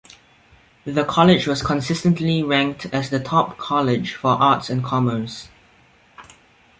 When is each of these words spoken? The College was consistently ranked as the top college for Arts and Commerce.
The 0.83 1.05
College 1.05 1.45
was 1.45 1.61
consistently 1.61 2.41
ranked 2.41 2.87
as 2.87 3.11
the 3.11 3.19
top 3.19 3.59
college 3.59 4.15
for 4.15 4.29
Arts 4.31 4.67
and 4.67 4.83
Commerce. 4.83 5.49